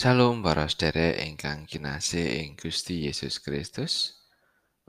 Shalom 0.00 0.40
para 0.40 0.64
sedherek 0.64 1.20
ingkang 1.28 1.68
kinasih 1.68 2.40
ing 2.40 2.56
Gusti 2.56 3.04
Yesus 3.04 3.36
Kristus. 3.36 4.16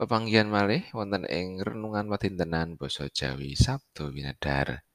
Pepanggihan 0.00 0.48
malih 0.48 0.88
wonten 0.96 1.28
ing 1.28 1.60
renungan 1.60 2.08
padintenan 2.08 2.80
basa 2.80 3.12
Jawi 3.12 3.52
Sabdo 3.52 4.08
Winedhar. 4.08 4.88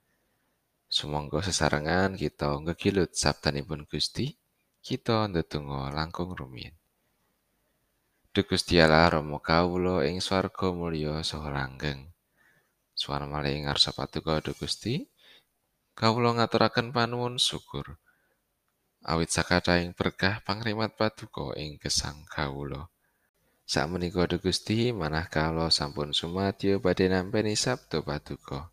Sumangga 0.90 1.46
sesarengan 1.46 2.18
kita 2.18 2.50
ngegilut 2.50 3.14
sabdanipun 3.14 3.86
Gusti, 3.86 4.34
kita 4.82 5.30
ndedonga 5.30 5.94
langkung 5.94 6.34
rumiyin. 6.34 6.74
Duh 8.34 8.42
Gusti 8.42 8.82
Allah 8.82 9.14
Rama 9.14 9.38
kawula 9.38 10.02
ing 10.02 10.18
swarga 10.18 10.74
mulya 10.74 11.22
saha 11.22 11.54
langgeng. 11.54 12.10
Suwan 12.98 13.30
malih 13.30 13.54
ing 13.54 13.70
ngarsa 13.70 13.94
Duh 13.94 14.58
Gusti, 14.58 14.98
kawula 15.94 16.42
ngaturaken 16.42 16.90
panuwun 16.90 17.38
syukur. 17.38 18.02
Awit 19.06 19.30
sakathahing 19.30 19.94
berkah 19.94 20.42
pangrimat 20.42 20.96
paduka 20.98 21.54
ing 21.60 21.78
gesang 21.78 22.26
kawula. 22.26 22.90
Sakmenika 23.68 24.26
Duh 24.26 24.40
Gusti 24.40 24.96
manah 24.96 25.28
kawula 25.28 25.68
sampun 25.70 26.16
sumadyo 26.16 26.80
badhe 26.82 27.12
nampi 27.12 27.54
sabda 27.54 28.00
paduka. 28.02 28.72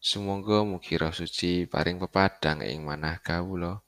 Sumangga 0.00 0.64
mugi 0.64 0.98
Roh 0.98 1.14
Suci 1.14 1.68
paring 1.68 2.02
pepadang 2.02 2.60
ing 2.66 2.82
manah 2.82 3.22
kawula. 3.22 3.80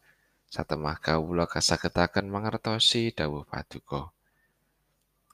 Satemah 0.48 0.96
kawula 0.96 1.44
kasagetaken 1.44 2.30
mangertosi 2.32 3.12
dawuh 3.12 3.44
paduka. 3.44 4.12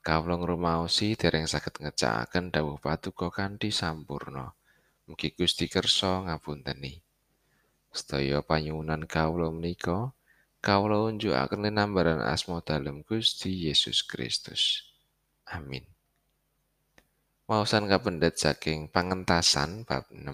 Kawula 0.02 0.34
ngrumaosi 0.38 1.14
dereng 1.14 1.46
saged 1.46 1.78
ngecakaken 1.78 2.50
dawuh 2.50 2.82
paduka 2.82 3.30
kanthi 3.30 3.70
sampurna. 3.70 4.52
Mugi 5.06 5.30
Gusti 5.36 5.70
kersa 5.70 6.24
ngapunteni. 6.24 7.03
Sedaya 7.94 8.42
panyuwunan 8.42 9.06
kawula 9.06 9.54
menika 9.54 10.10
kawula 10.58 11.06
unjukaken 11.14 11.62
linambaran 11.62 12.18
asma 12.18 12.58
dalem 12.58 13.06
Gusti 13.06 13.70
Yesus 13.70 14.02
Kristus. 14.02 14.82
Amin. 15.46 15.86
Maosan 17.46 17.86
kapendet 17.86 18.40
saking 18.40 18.90
pangentasan 18.90 19.86
bab 19.86 20.10
6 20.10 20.24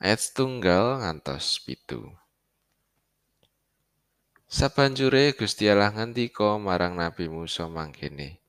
ayat 0.00 0.18
setunggal 0.18 1.04
ngantos 1.04 1.60
pitu. 1.62 2.08
Sabanjure 4.48 5.36
Gusti 5.36 5.68
Allah 5.68 5.92
ngendika 5.92 6.56
marang 6.56 6.96
Nabi 6.96 7.28
Musa 7.28 7.68
mangkene. 7.68 8.40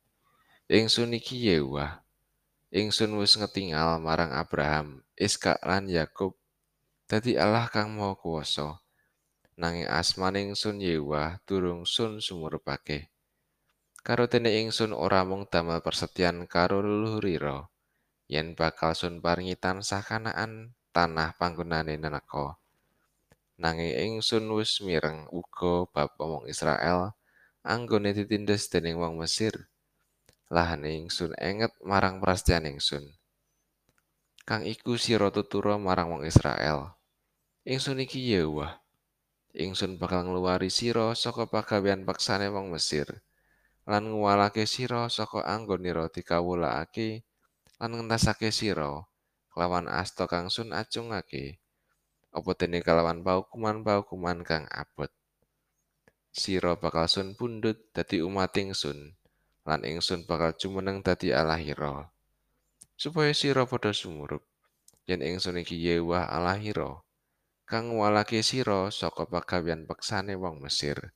Ingsun 0.72 1.12
iki 1.12 1.52
Yehuwa. 1.52 2.00
Ingsun 2.72 3.20
wis 3.20 3.36
ngetingal 3.36 4.00
marang 4.00 4.32
Abraham, 4.32 5.04
Iskak 5.20 5.60
lan 5.68 5.92
Yakub 5.92 6.39
dadi 7.10 7.34
Allah 7.42 7.66
kang 7.74 7.98
Maha 7.98 8.14
Kuwasa. 8.14 8.78
Nanging 9.58 9.90
asmaning 9.90 10.54
Sun 10.54 10.78
Yewa 10.78 11.42
durung 11.50 11.82
sun 11.82 12.22
sumurupake. 12.22 13.10
Karo 14.06 14.30
dene 14.30 14.62
ingsun 14.62 14.94
ora 14.94 15.26
mung 15.26 15.50
damel 15.50 15.82
persetyan 15.82 16.46
karo 16.46 16.86
leluhurira, 16.86 17.66
yen 18.30 18.54
bakal 18.54 18.94
sun 18.94 19.26
paringi 19.26 19.58
tansah 19.58 20.06
kanaan 20.06 20.78
tanah 20.94 21.34
panggonane 21.36 21.98
neneka. 21.98 22.62
Nanging 23.58 24.22
ingsun 24.22 24.46
wis 24.54 24.78
mireng 24.80 25.26
uga 25.34 25.90
bab 25.90 26.14
wong 26.22 26.46
Israel 26.46 27.18
anggone 27.66 28.14
ditindes 28.14 28.70
dening 28.70 29.02
wong 29.02 29.18
Mesir. 29.18 29.68
Lahan 30.54 30.86
ingsun 30.86 31.34
enget 31.42 31.74
marang 31.82 32.22
prasetyan 32.22 32.70
ingsun. 32.70 33.18
Kang 34.46 34.62
iku 34.62 34.94
sira 34.96 35.34
tutura 35.34 35.76
marang 35.76 36.14
wong 36.14 36.24
Israel. 36.24 36.99
Ingsun 37.70 38.02
iki 38.02 38.34
Yehuwa. 38.34 38.82
Ingsun 39.54 40.02
bakal 40.02 40.26
ngluwari 40.26 40.74
sira 40.74 41.14
saka 41.14 41.46
pagawean 41.46 42.02
paksane 42.02 42.50
wong 42.50 42.74
Mesir 42.74 43.06
lan 43.86 44.10
nguwalake 44.10 44.66
sira 44.66 45.06
saka 45.06 45.46
anggonira 45.46 46.10
dikawulake 46.10 47.22
lan 47.78 47.94
ngentasake 47.94 48.50
sira 48.50 49.06
kelawan 49.54 49.86
asta 49.86 50.26
kang 50.26 50.50
sun 50.50 50.74
acungake. 50.74 51.62
Apa 52.34 52.58
dene 52.58 52.82
kelawan 52.82 53.22
paukuman-paukuman 53.22 54.42
kang 54.42 54.66
abot? 54.74 55.14
Sira 56.34 56.74
bakal 56.74 57.06
sun 57.06 57.38
pundhut 57.38 57.78
dadi 57.94 58.26
umat 58.26 58.50
ingsun 58.58 59.14
lan 59.70 59.86
ingsun 59.86 60.26
bakal 60.26 60.58
jumeneng 60.58 61.06
dadi 61.06 61.38
Allahira 61.38 62.10
supaya 62.98 63.30
sira 63.30 63.70
padha 63.70 63.94
sumurup 63.94 64.42
yen 65.06 65.22
ingsun 65.22 65.62
iki 65.62 65.78
Yehuwa 65.78 66.26
Allahira 66.26 67.06
kang 67.70 67.94
ngwalake 67.94 68.42
sira 68.42 68.90
saka 68.90 69.30
pagawean 69.30 69.86
peksane 69.86 70.34
wong 70.34 70.58
Mesir. 70.58 71.14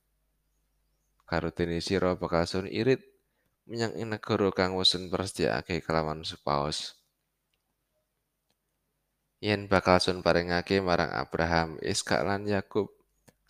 Karo 1.26 1.50
dene 1.50 1.82
sira 1.82 2.14
bakal 2.14 2.46
sun 2.46 2.70
irit 2.70 3.02
menyang 3.66 3.98
ing 3.98 4.14
negara 4.14 4.54
kang 4.54 4.78
wis 4.78 4.94
persiake 4.94 5.82
kelawan 5.82 6.22
supaos. 6.22 6.94
Yen 9.42 9.66
bakal 9.66 9.98
sun 9.98 10.22
paringake 10.22 10.78
marang 10.78 11.10
Abraham, 11.10 11.74
Iskak 11.82 12.22
lan 12.22 12.46
Yakub, 12.46 12.86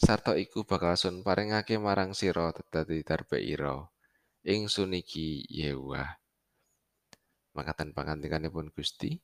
sarta 0.00 0.32
iku 0.40 0.64
bakal 0.64 0.96
sun 0.96 1.20
paringake 1.20 1.76
marang 1.76 2.16
sira 2.16 2.56
dadi 2.72 3.04
darbeira. 3.04 3.84
Ingsun 4.48 4.96
iki 4.96 5.44
Yehuwa. 5.52 6.08
Makaten 7.52 7.92
pangandikanipun 7.92 8.72
Gusti. 8.72 9.20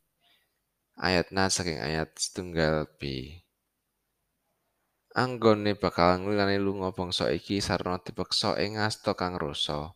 Ayatna 1.00 1.48
saking 1.48 1.80
ayat 1.80 2.12
setunggal 2.20 2.84
B. 3.00 3.40
anggone 5.10 5.74
bakal 5.74 6.22
nglilani 6.22 6.62
lunga 6.62 6.94
bangsa 6.94 7.34
iki 7.34 7.58
sarana 7.58 7.98
dipeksa 7.98 8.54
ing 8.62 8.78
asta 8.78 9.18
kang 9.18 9.34
rasa. 9.34 9.94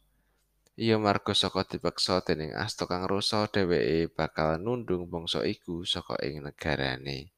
Iya 0.74 0.98
marga 0.98 1.30
saka 1.38 1.62
dipeksa 1.62 2.18
dening 2.26 2.50
asta 2.50 2.90
kang 2.90 3.06
rasa 3.06 3.46
dheweke 3.46 4.10
bakal 4.10 4.58
nundung 4.58 5.06
bangsa 5.06 5.46
iku 5.46 5.86
saka 5.86 6.18
ing 6.26 6.42
negarane. 6.42 7.30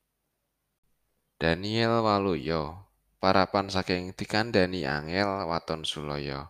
Daniel 1.37 2.01
waluya 2.01 2.89
parapan 3.21 3.69
saking 3.69 4.17
dikandani 4.17 4.89
angel 4.89 5.45
waton 5.45 5.85
sulaya. 5.85 6.49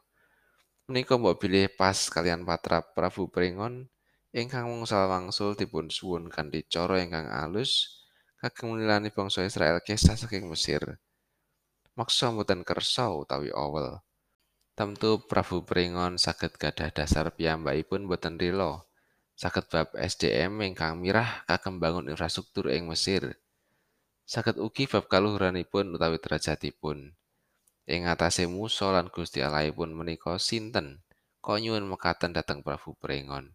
Menika 0.87 1.19
mbok 1.19 1.43
bilih 1.43 1.67
pas 1.75 2.07
kalian 2.07 2.47
patrap 2.47 2.95
Prabu 2.95 3.27
Pringon 3.27 3.91
ingkang 4.31 4.71
wangsul 4.71 5.11
wangsul 5.11 5.51
dipun 5.59 5.91
suwun 5.91 6.31
kanthi 6.31 6.63
cara 6.71 7.03
ingkang 7.03 7.27
alus 7.27 7.99
kagem 8.39 8.79
nilani 8.79 9.11
bangsa 9.11 9.43
Israel 9.43 9.83
kesah 9.83 10.15
saking 10.15 10.47
Mesir. 10.47 11.03
Maksa 11.97 12.29
mboten 12.29 12.63
kersa 12.63 13.09
utawi 13.09 13.49
awel. 13.57 14.05
Tentu 14.77 15.25
Prabu 15.25 15.65
Pringon 15.65 16.21
saged 16.21 16.61
gadah 16.61 16.93
dasar 16.93 17.33
piyambakipun 17.33 18.05
boten 18.05 18.37
rila 18.37 18.85
saged 19.37 19.69
bab 19.69 19.93
SDM 19.93 20.65
ingkang 20.65 20.97
mirah 20.97 21.45
kagem 21.45 21.77
bangun 21.77 22.09
infrastruktur 22.09 22.73
ing 22.73 22.89
Mesir. 22.89 23.37
Saged 24.25 24.57
ugi 24.61 24.89
bab 24.89 25.09
kaluhuranipun 25.13 25.93
utawi 25.97 26.17
derajatipun. 26.21 27.13
Ing 27.87 28.01
ngatasé 28.05 28.49
Musa 28.49 28.91
lan 28.91 29.13
Gusti 29.13 29.45
Allahipun 29.45 29.93
menika 29.93 30.41
sinten? 30.41 31.05
Kok 31.45 31.63
nyuwun 31.63 31.87
mekaten 31.87 32.35
dhateng 32.35 32.65
Prabu 32.65 32.97
Pringon. 32.99 33.53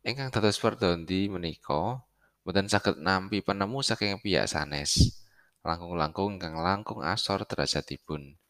Ingkang 0.00 0.32
dados 0.32 0.56
perdondi 0.56 1.28
menika 1.28 2.00
boten 2.40 2.66
saged 2.66 2.98
nampi 2.98 3.44
penemu 3.44 3.84
saking 3.84 4.18
pihak 4.24 4.48
sanes. 4.48 5.19
Langkung-langkung 5.60 6.40
kang 6.40 6.56
langkung 6.56 7.04
asor 7.04 7.44
derajatipun. 7.44 8.40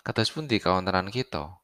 Kados 0.00 0.32
pundi 0.32 0.56
kawontenan 0.56 1.12
kita? 1.12 1.60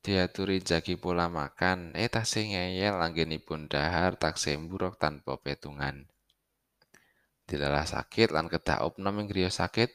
Diaturi 0.00 0.64
jagi 0.64 0.96
pola 0.96 1.28
makan, 1.28 1.92
eh 1.92 2.08
tasih 2.08 2.48
ngeyel 2.48 2.96
anggenipun 2.96 3.68
dahar 3.68 4.16
taksih 4.16 4.56
mburok 4.56 4.96
tanpa 4.96 5.36
petungan. 5.36 6.08
Dilalah 7.44 7.84
sakit 7.84 8.32
lan 8.32 8.48
kedah 8.48 8.86
opnom 8.88 9.20
ing 9.20 9.28
griya 9.28 9.52
sakit, 9.52 9.92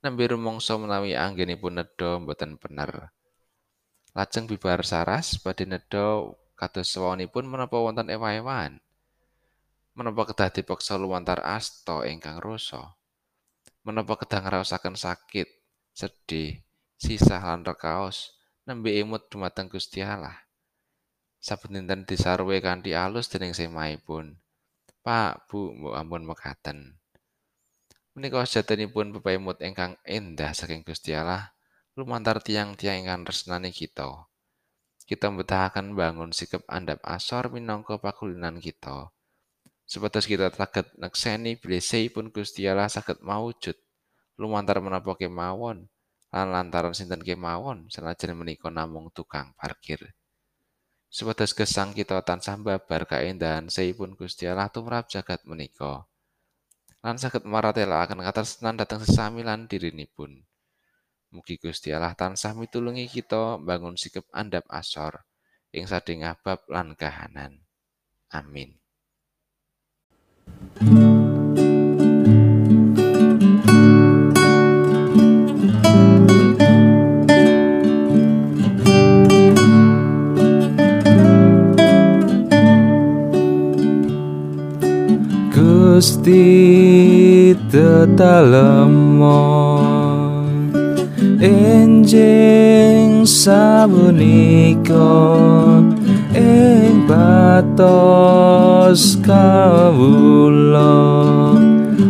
nembe 0.00 0.24
rumangsa 0.30 0.78
menawi 0.80 1.12
anggenipun 1.12 1.82
nedha 1.82 2.16
mboten 2.22 2.56
bener. 2.56 3.12
Lajeng 4.16 4.48
bibar 4.48 4.80
saras 4.82 5.36
badhe 5.42 5.68
nedha 5.68 6.24
kados 6.56 6.88
sawonipun 6.88 7.44
menapa 7.44 7.76
wonten 7.76 8.08
ewah-ewahan. 8.08 8.80
Menapa 9.98 10.30
kedah 10.30 10.54
dipaksa 10.54 10.94
lumantar 10.94 11.42
asta 11.42 12.06
ingkang 12.06 12.38
rasa 12.38 12.94
menapa 13.82 14.14
kedah 14.14 14.46
ngraosaken 14.46 14.94
sakit 14.94 15.48
sedih 15.90 16.62
sisah 16.94 17.42
lan 17.42 17.66
rekaos? 17.66 18.38
Nembe 18.62 18.94
imut 18.94 19.26
dumateng 19.26 19.66
Gusti 19.66 20.06
Allah. 20.06 20.38
Saben 21.42 21.74
dinten 21.74 22.06
disarwe 22.06 22.62
kanthi 22.62 22.94
alus 22.94 23.26
dening 23.26 23.56
semaipun. 23.56 24.38
Pak 25.02 25.50
Bu 25.50 25.74
mbok 25.74 25.98
ampun 25.98 26.22
mekaten. 26.28 27.00
Menika 28.14 28.46
sejatenipun 28.46 29.18
pepemut 29.18 29.58
ingkang 29.66 29.98
endah 30.06 30.54
saking 30.54 30.86
Gusti 30.86 31.10
Allah 31.16 31.50
lumantar 31.98 32.38
tiang-tiang 32.38 33.02
ingkang 33.02 33.26
resnani 33.26 33.74
kita. 33.74 34.30
Kita 35.08 35.32
mbetahaken 35.32 35.98
bangun 35.98 36.30
sikap 36.30 36.62
andap 36.70 37.02
asor 37.02 37.50
minangka 37.50 37.98
pakulinan 37.98 38.62
kita 38.62 39.10
supados 39.88 40.28
kita 40.28 40.52
saged 40.52 40.84
nekseni 41.00 41.56
blesihipun 41.56 42.28
Gusti 42.28 42.68
Allah 42.68 42.92
saged 42.92 43.24
maujud 43.24 43.74
lumantar 44.36 44.84
menapa 44.84 45.16
kemawon 45.16 45.88
lan 46.28 46.46
lantaran 46.52 46.92
sinten 46.92 47.24
kemawon 47.24 47.88
senajan 47.88 48.36
menika 48.36 48.68
namung 48.68 49.08
tukang 49.16 49.56
parkir. 49.56 50.12
Supados 51.08 51.56
gesang 51.56 51.96
kita 51.96 52.20
tansah 52.20 52.60
babar 52.60 53.08
kaendahan 53.08 53.72
seipun 53.72 54.12
Gusti 54.12 54.44
Allah 54.44 54.68
tumrap 54.68 55.08
jagat 55.08 55.40
menika. 55.48 56.04
Lan 57.00 57.16
saged 57.16 57.48
maratelakaken 57.48 58.20
katresnan 58.20 58.76
dhateng 58.76 59.00
sesami 59.00 59.40
lan 59.40 59.64
dirinipun. 59.64 60.44
Mugi 61.32 61.56
Gusti 61.56 61.96
Allah 61.96 62.12
tansah 62.12 62.52
mitulungi 62.52 63.08
kita 63.08 63.56
bangun 63.56 63.96
sikap 63.96 64.28
andap 64.36 64.68
asor 64.68 65.24
ing 65.72 65.88
sadengah 65.88 66.36
bab 66.44 66.60
lan 66.68 66.92
kahanan. 66.92 67.64
Amin. 68.28 68.76
Gusti 70.78 70.94
tetalemon 87.66 89.18
enjing 91.42 93.26
sabunika 93.26 95.10
ing 96.38 97.02
batos 98.88 99.20
kawula 99.20 100.96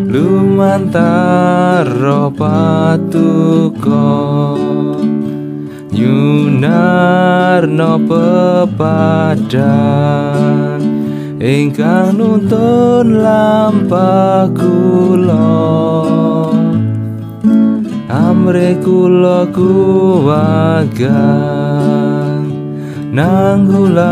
lumantar 0.07 1.91
patuko. 2.39 4.07
Nyunarno 5.91 7.99
pepadan 8.07 9.59
ingkang 11.43 12.15
nuntun 12.15 13.27
lampah 13.27 14.47
kula. 14.55 15.51
Amre 18.07 18.79
kula 18.79 19.51
kuwagan 19.51 21.58
nanggulangi 23.17 24.05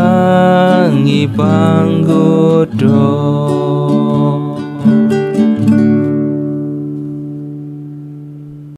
panggoda 1.37 2.97